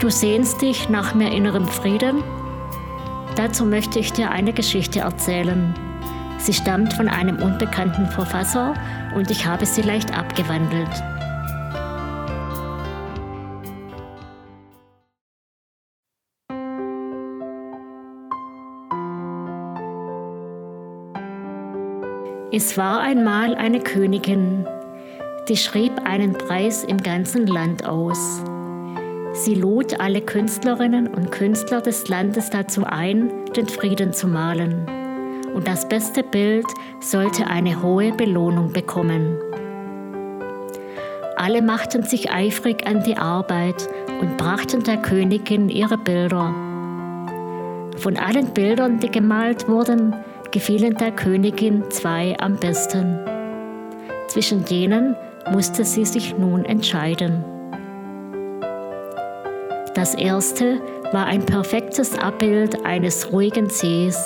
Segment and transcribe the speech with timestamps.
[0.00, 2.22] Du sehnst dich nach mehr innerem Frieden?
[3.34, 5.74] Dazu möchte ich dir eine Geschichte erzählen.
[6.38, 8.74] Sie stammt von einem unbekannten Verfasser
[9.16, 10.88] und ich habe sie leicht abgewandelt.
[22.52, 24.64] Es war einmal eine Königin,
[25.48, 28.42] die schrieb einen Preis im ganzen Land aus.
[29.34, 34.86] Sie lud alle Künstlerinnen und Künstler des Landes dazu ein, den Frieden zu malen.
[35.54, 36.66] Und das beste Bild
[37.00, 39.38] sollte eine hohe Belohnung bekommen.
[41.36, 43.88] Alle machten sich eifrig an die Arbeit
[44.20, 46.52] und brachten der Königin ihre Bilder.
[47.96, 50.14] Von allen Bildern, die gemalt wurden,
[50.50, 53.18] gefielen der Königin zwei am besten.
[54.26, 55.16] Zwischen denen
[55.50, 57.57] musste sie sich nun entscheiden.
[59.98, 64.16] Das erste war ein perfektes Abbild eines ruhigen Sees.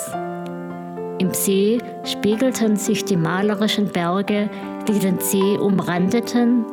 [1.17, 4.51] Im See spiegelten sich die malerischen Berge,
[4.87, 6.63] die den See umrandeten,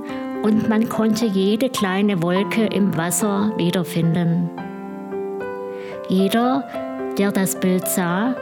[0.42, 4.50] und man konnte jede kleine Wolke im Wasser wiederfinden.
[6.10, 6.68] Jeder,
[7.16, 8.34] der das Bild sah,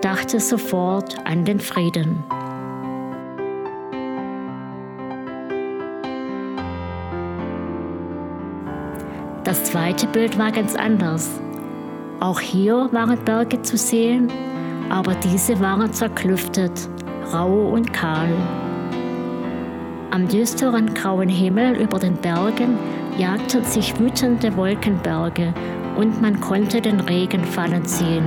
[0.00, 2.22] dachte sofort an den Frieden.
[9.44, 11.38] Das zweite Bild war ganz anders.
[12.18, 14.32] Auch hier waren Berge zu sehen,
[14.88, 16.88] aber diese waren zerklüftet,
[17.30, 18.30] rau und kahl.
[20.10, 22.78] Am düsteren grauen Himmel über den Bergen
[23.18, 25.52] jagten sich wütende Wolkenberge
[25.96, 28.24] und man konnte den Regen fallen sehen,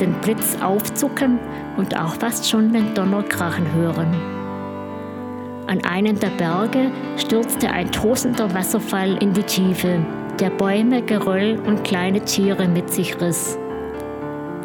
[0.00, 1.40] den Blitz aufzucken
[1.76, 4.08] und auch fast schon den Donner krachen hören.
[5.66, 9.98] An einen der Berge stürzte ein tosender Wasserfall in die Tiefe
[10.40, 13.58] der Bäume, Geröll und kleine Tiere mit sich riss.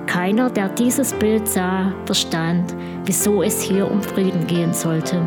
[0.07, 2.75] Keiner, der dieses Bild sah, verstand,
[3.06, 5.22] wieso es hier um Frieden gehen sollte.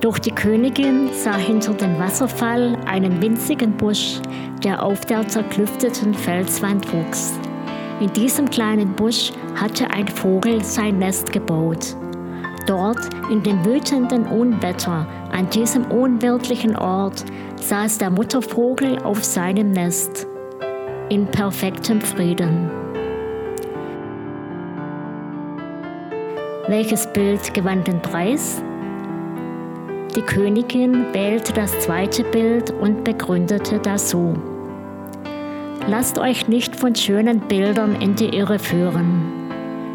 [0.00, 4.20] Doch die Königin sah hinter dem Wasserfall einen winzigen Busch,
[4.62, 7.38] der auf der zerklüfteten Felswand wuchs.
[8.00, 11.96] In diesem kleinen Busch hatte ein Vogel sein Nest gebaut.
[12.68, 17.24] Dort, in dem wütenden Unwetter, an diesem unwirtlichen Ort,
[17.56, 20.26] saß der Muttervogel auf seinem Nest,
[21.08, 22.70] in perfektem Frieden.
[26.66, 28.62] Welches Bild gewann den Preis?
[30.14, 34.34] Die Königin wählte das zweite Bild und begründete das so.
[35.86, 39.37] Lasst euch nicht von schönen Bildern in die Irre führen.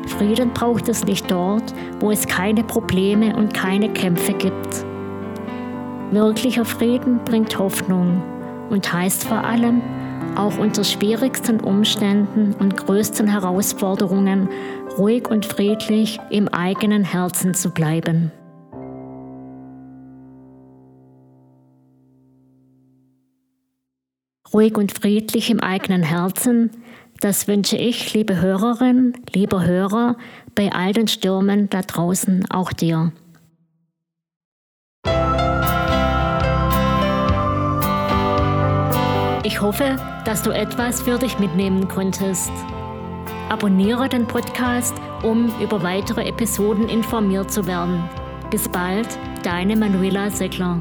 [0.08, 4.86] Frieden braucht es nicht dort, wo es keine Probleme und keine Kämpfe gibt.
[6.12, 8.22] Wirklicher Frieden bringt Hoffnung
[8.69, 9.81] und heißt vor allem,
[10.36, 14.50] auch unter schwierigsten Umständen und größten Herausforderungen
[14.97, 18.31] ruhig und friedlich im eigenen Herzen zu bleiben.
[24.53, 26.69] Ruhig und friedlich im eigenen Herzen
[27.23, 30.17] das wünsche ich, liebe Hörerin, lieber Hörer,
[30.56, 33.13] bei all den Stürmen da draußen auch dir.
[39.45, 39.95] Ich hoffe,
[40.25, 42.51] dass du etwas für dich mitnehmen konntest.
[43.50, 48.03] Abonniere den Podcast, um über weitere Episoden informiert zu werden.
[48.50, 49.07] Bis bald,
[49.44, 50.79] deine Manuela Seckler.